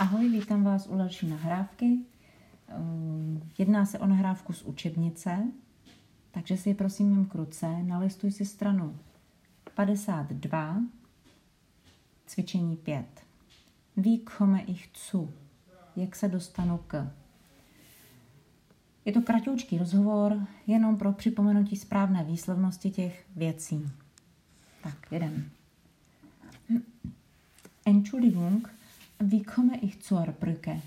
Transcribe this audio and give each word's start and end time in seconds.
Ahoj, 0.00 0.28
vítám 0.28 0.64
vás 0.64 0.86
u 0.86 0.96
další 0.96 1.26
nahrávky. 1.26 1.98
Ehm, 2.68 3.42
jedná 3.58 3.86
se 3.86 3.98
o 3.98 4.06
nahrávku 4.06 4.52
z 4.52 4.62
učebnice, 4.62 5.52
takže 6.30 6.56
si 6.56 6.74
prosím 6.74 7.10
jen 7.10 7.24
kruce, 7.24 7.82
nalistuj 7.82 8.32
si 8.32 8.44
stranu 8.44 8.98
52, 9.74 10.82
cvičení 12.26 12.76
5. 12.76 13.06
Wie 13.96 14.18
komme 14.18 14.62
ich 14.62 14.90
zu? 15.10 15.30
Jak 15.96 16.16
se 16.16 16.28
dostanu 16.28 16.78
k? 16.86 17.10
Je 19.04 19.12
to 19.12 19.22
kratoučký 19.22 19.78
rozhovor, 19.78 20.46
jenom 20.66 20.96
pro 20.96 21.12
připomenutí 21.12 21.76
správné 21.76 22.24
výslovnosti 22.24 22.90
těch 22.90 23.26
věcí. 23.36 23.90
Tak, 24.82 25.12
jeden. 25.12 25.50
Entschuldigung, 27.84 28.79
wie 29.20 29.42
komme 29.42 29.78
ich 29.82 30.00
zur 30.00 30.26
Brücke? 30.26 30.80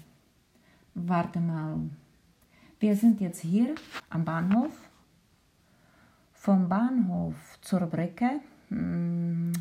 Warte 0.96 1.40
mal. 1.40 1.80
Wir 2.80 2.96
sind 2.96 3.22
jetzt 3.22 3.42
hier 3.42 3.76
am 4.10 4.26
Bahnhof. 4.26 4.74
Vom 6.34 6.68
Bahnhof 6.68 7.36
zur 7.62 7.82
Brücke. 7.82 8.42
Hm, 8.70 9.54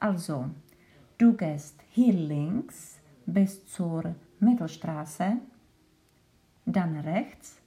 also, 0.00 0.50
du 1.16 1.32
gehst 1.34 1.80
hier 1.90 2.12
links 2.12 2.98
bis 3.24 3.64
zur 3.66 4.14
Mittelstraße, 4.40 5.38
dann 6.66 6.96
rechts. 6.96 7.58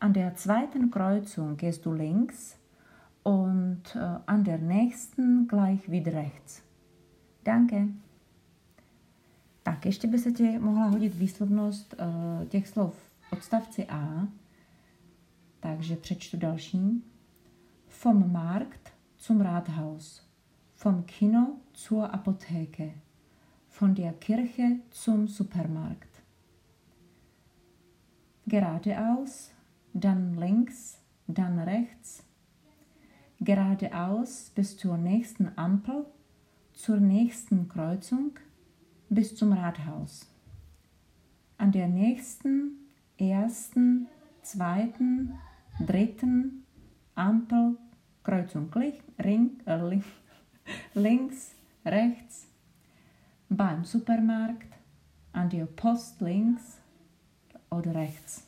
An 0.00 0.12
der 0.12 0.34
zweiten 0.34 0.90
Kreuzung 0.90 1.56
gehst 1.56 1.84
du 1.84 1.92
links 1.92 2.56
und 3.22 3.82
äh, 3.94 4.18
an 4.26 4.44
der 4.44 4.58
nächsten 4.58 5.46
gleich 5.46 5.90
wieder 5.90 6.14
rechts. 6.14 6.62
Danke. 7.44 7.88
Tak, 9.78 9.86
ještě 9.86 10.08
by 10.08 10.18
se 10.18 10.32
ti 10.32 10.58
mohla 10.58 10.86
hodit 10.86 11.14
výslovnost 11.14 11.94
uh, 11.94 12.48
těch 12.48 12.68
slov 12.68 12.94
odstavci 13.32 13.86
A. 13.86 14.28
Takže 15.60 15.96
přečtu 15.96 16.36
další. 16.36 17.04
Vom 18.02 18.32
Markt 18.32 18.92
zum 19.18 19.40
Rathaus. 19.40 20.28
Vom 20.74 21.02
Kino 21.02 21.56
zur 21.72 22.14
Apotheke. 22.14 22.94
Von 23.80 23.94
der 23.94 24.12
Kirche 24.12 24.76
zum 24.90 25.28
Supermarkt. 25.28 26.22
Geradeaus, 28.46 29.52
dann 29.94 30.38
links, 30.38 30.98
dann 31.28 31.58
rechts. 31.58 32.22
Geradeaus 33.40 34.50
bis 34.54 34.76
zur 34.76 34.96
nächsten 34.96 35.52
Ampel, 35.56 36.04
zur 36.72 36.96
nächsten 36.96 37.68
Kreuzung 37.68 38.32
bis 39.08 39.34
zum 39.36 39.52
Rathaus. 39.52 40.26
An 41.56 41.72
der 41.72 41.88
nächsten, 41.88 42.72
ersten, 43.18 44.06
zweiten, 44.42 45.34
dritten 45.84 46.64
Ampel, 47.14 47.76
Kreuzung 48.22 48.72
ring, 49.18 49.60
äh, 49.66 50.00
links, 50.94 51.54
rechts, 51.84 52.46
beim 53.48 53.84
Supermarkt, 53.84 54.72
an 55.32 55.50
der 55.50 55.66
Post 55.66 56.20
links 56.20 56.78
oder 57.70 57.94
rechts. 57.94 58.47